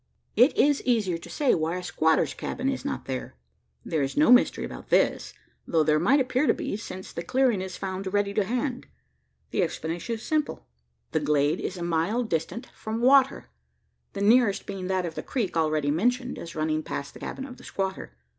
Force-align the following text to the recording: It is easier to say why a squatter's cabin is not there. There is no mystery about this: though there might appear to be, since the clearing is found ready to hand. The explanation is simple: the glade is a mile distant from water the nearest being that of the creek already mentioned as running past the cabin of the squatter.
It 0.35 0.57
is 0.57 0.81
easier 0.81 1.19
to 1.19 1.29
say 1.29 1.53
why 1.53 1.77
a 1.77 1.83
squatter's 1.83 2.33
cabin 2.33 2.69
is 2.69 2.83
not 2.83 3.05
there. 3.05 3.35
There 3.85 4.01
is 4.01 4.17
no 4.17 4.31
mystery 4.31 4.65
about 4.65 4.89
this: 4.89 5.35
though 5.67 5.83
there 5.83 5.99
might 5.99 6.19
appear 6.19 6.47
to 6.47 6.55
be, 6.55 6.75
since 6.75 7.13
the 7.13 7.21
clearing 7.21 7.61
is 7.61 7.77
found 7.77 8.11
ready 8.11 8.33
to 8.33 8.43
hand. 8.43 8.87
The 9.51 9.61
explanation 9.61 10.15
is 10.15 10.23
simple: 10.23 10.65
the 11.11 11.19
glade 11.19 11.59
is 11.59 11.77
a 11.77 11.83
mile 11.83 12.23
distant 12.23 12.65
from 12.73 12.99
water 12.99 13.51
the 14.13 14.21
nearest 14.21 14.65
being 14.65 14.87
that 14.87 15.05
of 15.05 15.13
the 15.13 15.21
creek 15.21 15.55
already 15.55 15.91
mentioned 15.91 16.39
as 16.39 16.55
running 16.55 16.81
past 16.81 17.13
the 17.13 17.19
cabin 17.19 17.45
of 17.45 17.57
the 17.57 17.63
squatter. 17.63 18.17